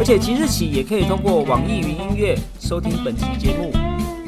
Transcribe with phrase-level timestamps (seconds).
[0.00, 3.70] 而且即日起也可以通过网易云音乐收听本期节目，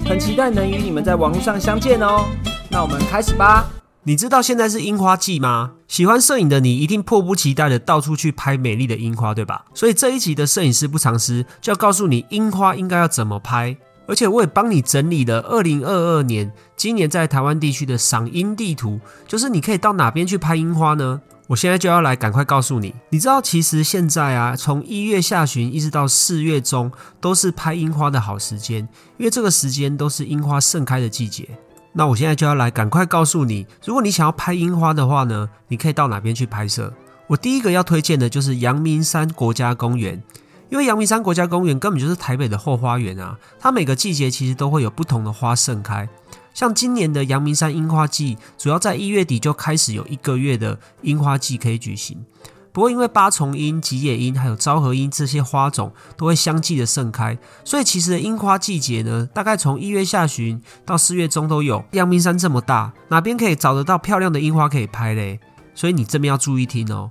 [0.07, 2.27] 很期待能与你们在网络上相见哦。
[2.69, 3.71] 那我们开始吧。
[4.03, 5.71] 你知道现在是樱花季吗？
[5.89, 9.65] 喜欢摄影的你一定迫不及待的到处去拍美丽的樱花，对吧？
[9.73, 13.75] 所以这一集的摄影师不藏私就要告诉你樱花应该要怎么拍，
[14.07, 21.23] 而且我也帮你整理了二零二二年今年在台湾地区的赏樱地图，就是你可以到哪边去拍樱花呢？
[21.49, 28.89] 我现在就要来赶快告诉你，你知道其实现在啊，从一月下旬一直到四月中都是拍樱花的好时间，
[29.19, 31.49] 因为这个时间都是樱花盛开的季节。
[31.93, 36.91] 那我现在就要来赶快告诉你，如果你想要拍樱花的话呢，你可以到哪边去拍摄？
[37.27, 40.23] 我第一个要推荐的就是阳明山国家公园，
[40.71, 46.09] 因为阳明山国家公园根本就是台北的后花园啊，它每个季节其实都会有不同的花盛开。
[46.55, 52.25] 像今年的阳明山樱花季，主要在一月底就开始有一个月的樱花季可以举行。
[52.73, 61.85] 不过，因为八重樱、吉野樱还有昭和樱这些花种都会相继的盛开，所以其实樱花季节呢，大概从一月下旬到四月中都有。
[61.93, 65.39] 阳明山这么大，哪边可以找得到漂亮的樱花可以拍嘞？
[65.75, 67.11] 所以你这边要注意听哦。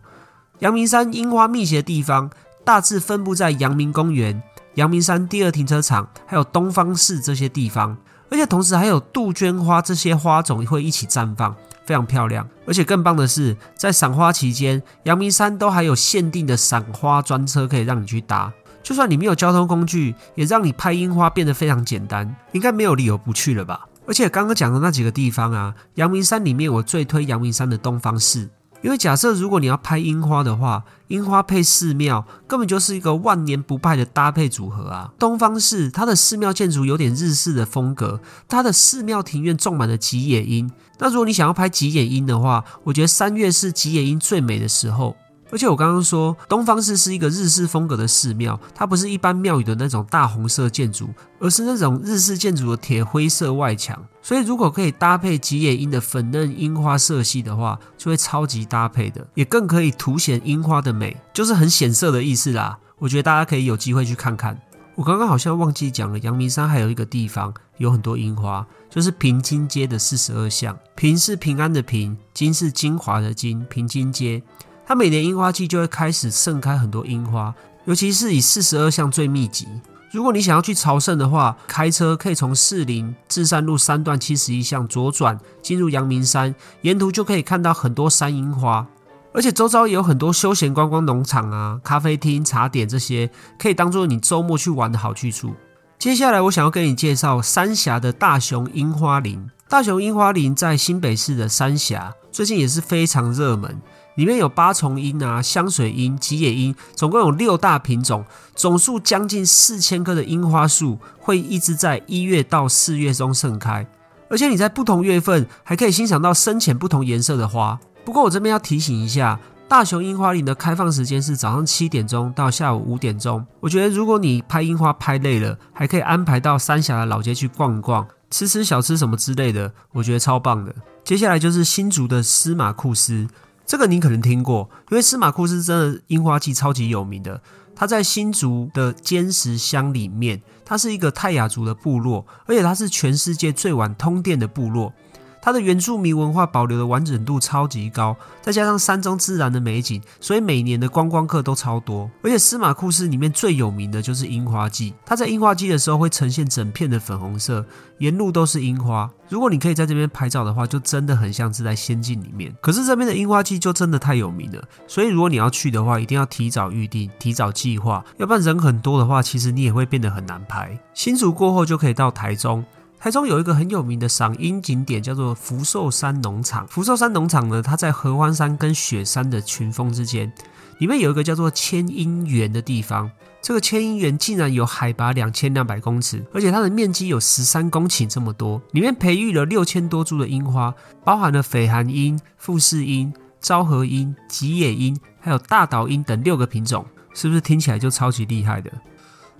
[0.60, 2.32] 阳明山樱花密集的地方，
[2.64, 4.42] 大致分布在阳明公园、
[4.76, 7.96] 阳明山第二停车场还有东方市这些地方，
[8.32, 11.56] 而且同时还有杜鹃花这些花种会一起绽放。
[11.84, 18.54] 非常漂亮，而且更棒的是，在赏花期间，阳明山都还有限定的赏花专车可以让你去搭。
[18.82, 22.34] 就算你没有交通工具，也让你拍樱花变得非常简单。
[22.54, 23.88] 应该没有理由不去了吧？
[24.08, 28.48] 而且刚刚讲的那几个地方啊，阳明山里面我最推阳明山的东方寺。
[28.82, 35.12] 因为假设如果你要拍樱花的话，樱花配寺庙根本就是一个万年不败的搭配组合啊！
[35.20, 40.72] 东方寺它的寺庙建筑有点日式的风格，它的寺庙庭院种满了吉野樱。
[40.98, 45.16] 那如果你想要拍吉野樱的话，我觉得三月是吉野樱最美的时候。
[45.52, 54.02] 而且我刚刚说东方寺是一个日式风格的寺庙，它不是一般庙宇的那种大红色建筑，而是那种日式建筑的铁灰色外墙。
[54.22, 62.80] 所以如果可以搭配吉野樱的粉嫩樱花色系的话，就会超级搭配的，也更可以凸显樱花的美，就是很显色的意思啦。
[62.98, 64.60] 我觉得大家可以有机会去看看。
[64.94, 70.78] 我刚刚好像忘记讲了，阳明山还有一个地方有很多樱花，就是平津街的四十二巷。
[70.96, 74.44] 平是平安的平，金是精华的金，平津街。
[74.92, 79.66] 它每年樱花季就会开始盛开很多樱花，尤其是以四十二巷最密集。
[80.12, 88.86] 如果你想要去朝圣的话，开车可以从士林至善路三段七十一巷左转进入阳明山，沿途就可以看到很多山樱花，
[89.34, 95.56] 而且周遭也有很多休闲观光农场啊、咖啡厅、茶点这些，可以当做你周末去玩的好去处。
[95.98, 99.50] 接下来我想要跟你介绍三峡的大雄樱花林。
[99.70, 103.82] 大雄樱花林在新北市的三峡，最近也是非常热门。
[104.16, 113.88] 里面有八重樱啊、香水樱、吉野樱，总共有六大品种，总数将近四千棵的樱花树，会一直在一月到四月中盛开。
[114.30, 117.80] 而且你在不同月份还可以欣赏到深浅不同颜色的花。
[118.04, 123.46] 不过我这边要提醒一下，大雄樱花林的开放时间是早上七点钟到下午五点钟。
[123.60, 130.74] 我觉得如果你拍樱花拍累了，还可以安排到三峡的老街去逛一逛，吃吃小吃什么之类的，我觉得超棒的。
[131.04, 133.28] 接下来就是新竹的司马库斯。
[133.72, 137.42] 这个你可能听过，因为司马库斯真的樱花季超级有名的。
[137.74, 144.92] 他在新竹的坚石乡里面，它是一个泰雅族的部落，而且它是全世界最晚通电的部落。
[145.42, 152.10] 它的原住民文化保留的完整度超级高，再加上山中自然的美景，所以每年的观光客都超多。
[152.22, 157.66] 而且司马库斯里面最有名的就是樱花季，它在樱花季的时候会呈现整片的粉红色，
[157.98, 159.10] 沿路都是樱花。
[159.30, 162.54] 如果你可以在这边拍照的话，就真的很像是在仙境里面。
[162.62, 170.78] 可是这边的樱花季就真的太有名了，所以如果你要去的话，一定要提早预定、提早计划，要不然人很多的话，其实你也会变得很难拍。
[170.94, 172.64] 新竹过后就可以到台中。
[173.02, 176.68] 台中有一个很有名的赏樱景点，叫做福寿山农场。
[176.68, 180.32] 福寿山农场呢，它在合欢山跟雪山的群峰之间，
[180.78, 183.10] 里面有一个叫做千樱园的地方。
[183.42, 190.72] 这个千樱园竟然有海拔两千两百公尺，而且它的面积有十三公顷这么多，里面培育了六千多株的樱花，
[191.04, 198.72] 包含了绯寒樱、富士樱、昭和樱、吉野樱，还有大岛樱等六个品种，是不是听起来就超级厉害的？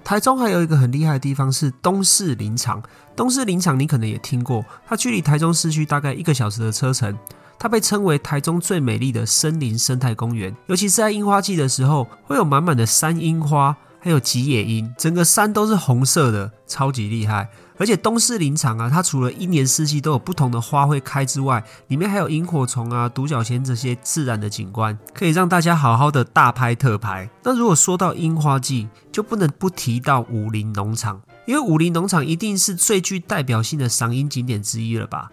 [0.04, 2.82] 台中还有一个很厉害的地方是东势林场，
[3.16, 7.18] 东势林场你可能也听过，它距离台中市区大概一个小时的车程。
[7.58, 17.50] 它被称为台中最美丽的森林生态公园，尤其是在樱花季的时候，会有满满的山樱花，还有吉野樱，整个山都是红色的，超级厉害。
[17.78, 27.30] 而且东势林场啊，它除了一年四季都有不同的花会开之外，里面还有萤火虫啊、独角仙这些自然的景观，可以让大家好好的大拍特拍。
[27.44, 35.32] 那如果说到樱花季，就不能不提到武林农场，因为武林农场一定是最具代表性的赏樱景点之一了吧？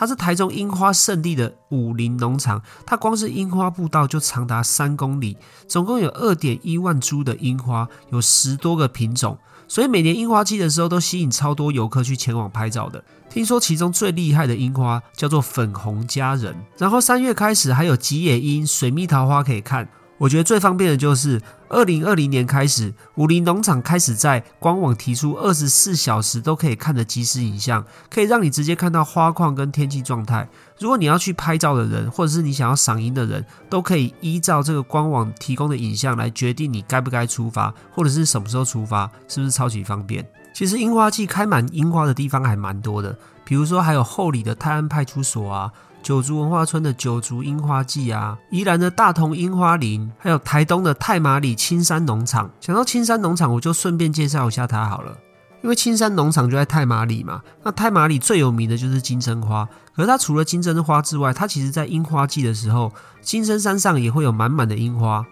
[0.00, 5.36] 它是台中樱花圣地的武林农场，它光是樱花步道就长达三公里，
[5.68, 9.36] 总共有二点一万株的樱花，有十多个品种，
[9.68, 13.04] 所以每年樱花季的时候都吸引超多游客去前往拍照的。
[13.28, 19.86] 听说其中最厉害的樱花叫做粉红佳人，然后三月开始还有吉野樱、水蜜桃花可以看。
[20.16, 21.38] 我觉得最方便的就是
[21.70, 30.48] 二零二零年开始，武林农场开始在官网提出二十四小时都可以看的即时影像，可以让你直接看到花况跟天气状态。
[30.80, 40.28] 如果你要去拍照的人，或者是你想要赏樱的人，都可以依照这个官网提供的影像来决定你该不该出发，或者是什么时候出发，是不是超级方便？
[40.52, 45.70] 其实樱花季开满樱花的地方还蛮多的，比如说还有后里的泰安派出所啊。
[46.02, 52.50] 九族文化村的九族樱花季啊，宜兰的大同樱花林，还有台东的太马里青山农场。
[52.60, 55.16] 想到青山农场，我就顺便介绍一下它好了。
[55.62, 59.68] 因为青山农场就在太马里嘛，那太马里最有名的就是金针花。
[59.94, 65.24] 可是它除了金针花之外，它其实在樱花季的时候，金针山上也会有满满的樱花。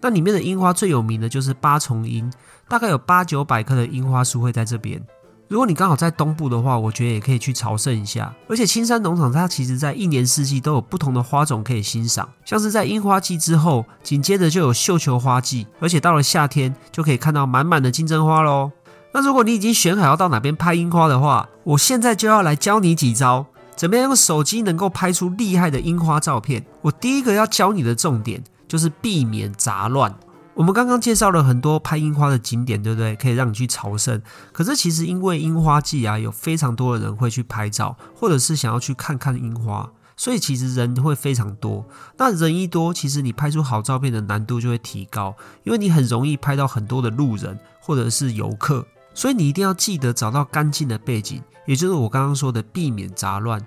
[0.00, 2.32] 那里面的樱花最有名的就是八重樱，
[2.68, 5.04] 大概有八九百棵的樱花树会在这边。
[5.46, 8.34] 如果你刚好在东部的话，我觉得也可以去朝圣一下。
[8.48, 18.72] 而且青山农场它其实在一年四季都有不同的花种可以欣赏，像是在樱花季之后，紧接着就有绣球花季，而且到了夏天就可以看到满满的金针花喽。
[19.12, 26.64] 那如果你已经选好要到哪边拍樱花的话，我现在就要来教你几招，怎么样用手机能够拍出厉害的樱花照片。
[26.80, 30.12] 我第一个要教你的重点就是避免杂乱。
[30.54, 33.16] 我们刚刚介绍了很多拍樱花的景点，对不对？
[33.16, 34.22] 可以让你去朝圣。
[34.52, 41.84] 可是其实因为樱花季啊，有非常多的人会去拍照，或者是想要去看看樱花，所以其实人会非常多。
[42.16, 45.34] 那人一多，其实你拍出好照片的难度就会提高，
[45.64, 48.86] 因为你很容易拍到很多的路人或者是游客。
[49.12, 53.60] 所以你一定要记得找到干净的背景，也就是我刚刚说的避免杂乱。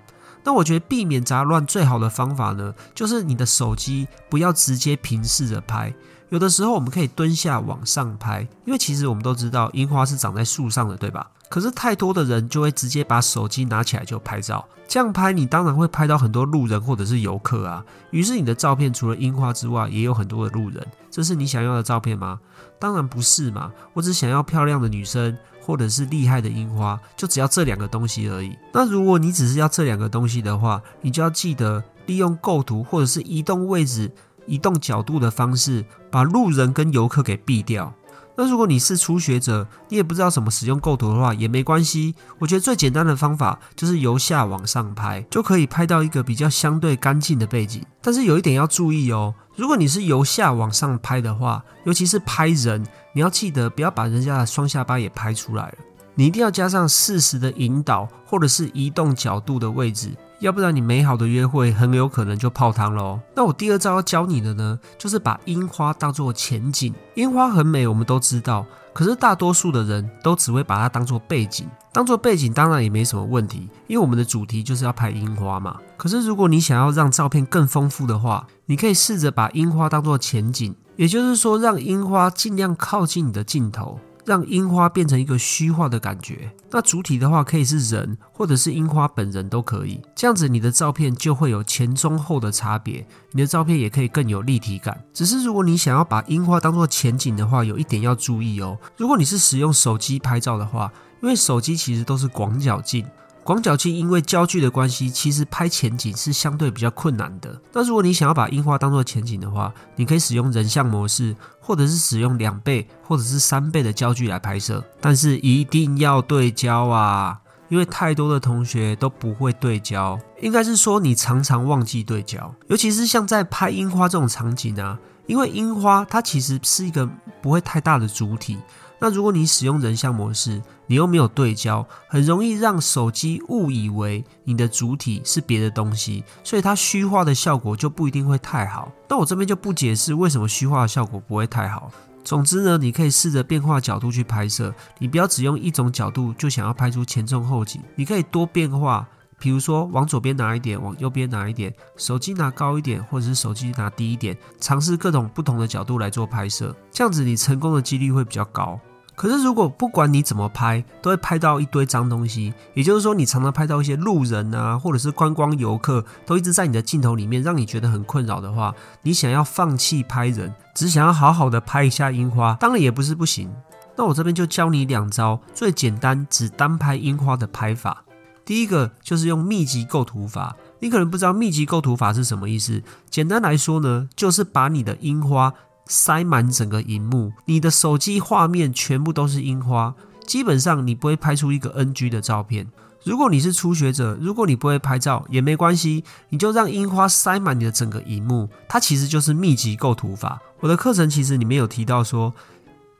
[0.44, 5.92] 那我觉得避免杂乱最好的方法呢，就是你的手机不要直接平视着拍。
[6.30, 11.30] 有的时候我们可以蹲下往上拍，因为其实我们都知道樱花是长在树上的，对吧？
[11.48, 17.82] 可是太多的人就会直接把手机拿起来就拍照，这样拍你当然会拍到很多路人或者是游客啊。
[18.10, 20.86] 于是你的照片除了樱花之外，也有很多的路人。
[21.10, 22.38] 这是你想要的照片吗？
[22.78, 23.72] 当然不是嘛！
[23.94, 25.36] 我只想要漂亮的女生
[25.68, 28.56] 或者是厉害的樱花，就只要这两个东西而已。
[28.72, 34.10] 那如果你只是要这两个东西的话，你就要记得利用构图或者是移动位置。
[34.46, 37.92] 移动角度的方式，把路人跟游客给避掉。
[38.40, 42.14] 那如果你是初学者，你也不知道怎么使用构图的话，也没关系。
[42.38, 47.84] 我觉得最简单的方法就是由下往上拍，就可以拍到一个比较相对干净的背景。
[48.00, 55.74] 但是有一点要注意哦，如果你是由下往上拍的话，尤其是拍人，你要记得不要把人家的双下巴也拍出来了。
[56.14, 60.12] 你一定要加上适时的引导，或者是移动角度的位置。
[60.40, 63.18] 要不然你美好的约会很有可能就泡汤喽。
[63.34, 66.94] 那我第二招要教你的呢，就是把樱花当做前景。
[67.14, 71.68] 樱花很美，我们都知道，可是大多数的人都只会把它当做背景。
[71.92, 75.76] 当做背景当然也没什么问题，因为我们的主题就是要拍樱花嘛。
[75.96, 83.98] 可是如果你想要让照片更丰富的话，你可以试着把樱花当做前景，也就是说让樱花尽量靠近你的镜头。
[84.28, 90.02] 让樱花变成一个虚化的感觉，那主体的话可以是人，或者是樱花本人都可以。
[90.14, 95.02] 这样子你的照片就会有前中后的差别，你的照片也可以更有立体感。
[95.14, 98.78] 只是如果你想要把樱花当做前景的话，有一点要注意哦。
[98.98, 100.92] 如果你是使用手机拍照的话，
[101.22, 103.06] 因为手机其实都是广角镜。
[103.48, 107.58] 广角镜因为焦距的关系，其实拍前景是相对比较困难的。
[107.72, 114.84] 那如果你想要把樱花当做前景的话，你可以使用人像模式，或者是使用两倍或者是三倍的焦距来拍摄。
[115.00, 117.40] 但是一定要对焦啊，
[117.70, 127.08] 因为太多的同学都不会对焦，应该是说你常常忘记对焦，尤其是像在拍樱花这种场景啊，因为樱花它其实是一个
[127.40, 128.58] 不会太大的主体。
[129.00, 138.90] 那如果你使用人像模式，你又没有对焦，很容易让手机误以为你的主体是别的东西，所以它虚化的效果就不一定会太好。
[139.08, 141.90] 那我这边就不解释为什么虚化的效果不会太好。
[142.24, 149.06] 总之呢，你可以试着变化角度去拍摄，你不要只用一种角度就想要拍出前中后景，你可以多变化。
[149.40, 158.80] 比如说，往左边拿一点，往右边拿一点，手机拿高一点，或者是手机拿低一点，尝试各种不同的角度来做拍摄，这样子你成功的几率会比较高。
[159.18, 168.72] 可是如果不管你怎么拍，都会拍到一堆脏东西，也就是说，你常常拍到一些路人啊，或者是观光游客，都一直在你的镜头里面，让你觉得很困扰的话，
[169.02, 173.50] 你想要放弃拍人，只想要好好的拍一下樱花，当然也不是不行。
[173.96, 178.04] 那我这边就教你两招最简单只单拍樱花的拍法。
[178.44, 182.80] 第一个就是用密集构图法，你可能不知道密集构图法是什么意思。
[183.10, 185.52] 简单来说呢，就是把你的樱花
[185.88, 189.94] 塞满整个荧幕，你的手机画面全部都是樱花，
[190.26, 192.70] 基本上你不会拍出一个 NG 的照片。
[193.04, 200.40] 如果你是初学者，如果你不会拍照也没关系，你就让樱花塞满你的整个荧幕，它其实就是密集构图法。
[200.60, 202.34] 我的课程其实里面有提到说，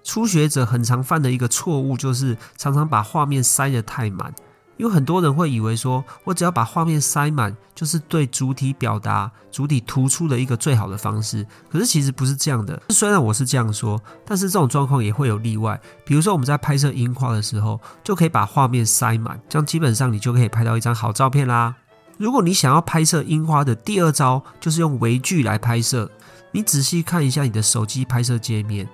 [0.03, 4.33] 初学者很常犯的一个错误就是常常把画面塞得太满。
[4.79, 11.45] 因为很多人会以为说，我只要把画面塞满，就是对主体表达、主体突出的一个最好的方式。
[11.69, 12.81] 可是其实不是这样的。
[12.91, 15.79] 虽然我是这样说，但是这种状况也会有例外。
[16.05, 21.75] 比如说我们在拍摄樱花的时候，就可以把画面塞满，这样基本上你就可以拍到一张好照片啦。
[22.17, 26.11] 如果你想要拍摄樱花的第二招，就是用微距来拍摄。
[26.53, 28.89] 你仔细看一下你的手机拍摄界面，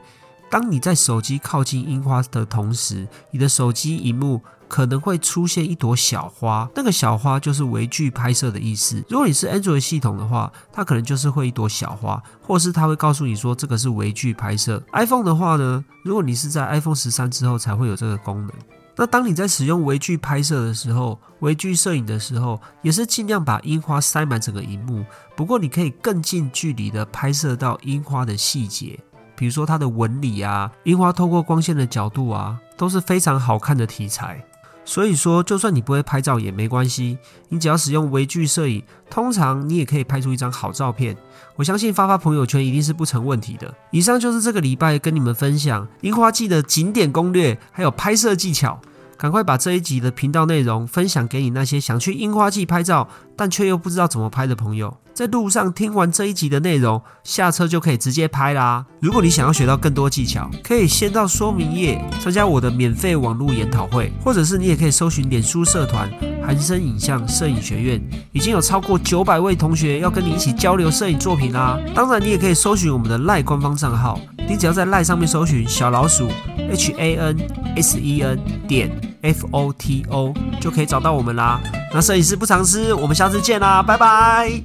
[0.50, 4.40] 当你在手机靠近樱花的同时，你的手机荧幕。
[4.66, 9.04] 可能会出现一朵小花，那个小花就是微距拍摄的意思。
[9.08, 14.82] 如果你是 Android 系统的话，它可能就是会一朵小花，或是它会告诉你说这个是微距拍摄。
[14.92, 18.50] iPhone 的话呢，如果你是在 iPhone 十三之后才会有这个功能。
[18.96, 25.04] 那当你在使用微距拍摄的时候，微距摄影的时候，也是尽量把樱花塞满整个荧幕。
[25.36, 28.98] 不过你可以更近距离的拍摄到樱花的细节，
[29.36, 34.44] 比如说它的纹理啊，樱花透过光线的角度啊，都是非常好看的题材。
[34.86, 37.16] 所以说，就算你不会拍照也没关系，
[37.48, 41.16] 你只要使用微距摄影，通常你也可以拍出一张好照片。
[41.56, 43.72] 我相信发发朋友圈一定是不成问题的。
[43.90, 48.78] 以上就是这个礼拜跟你们分享樱花季的景点攻略，还有拍摄技巧。
[49.16, 54.96] 赶快把这一集的频道内容分享给你那些想去樱花季拍照，但却又不知道怎么拍的朋友。
[55.12, 58.84] 在路上听完这一集的内容，下车就可以直接拍啦。
[59.00, 66.10] 如果你想要学到更多技巧，可以先到说明页参加我的免费网络研讨会，或者是你也可以搜寻脸书社团
[66.46, 68.00] “韩生影像摄影学院”，
[68.32, 71.78] 已经有超过九百位同学要跟你一起交流摄影作品啦。
[71.94, 77.38] 当然，你也可以搜寻我们的赖官方账号，你只要在赖上面搜寻小老鼠 H A N
[77.76, 78.90] S E N 点
[79.22, 81.60] F O T O 就可以找到我们啦。
[81.92, 84.64] 那摄影师不藏私，我们下次见啦，拜拜。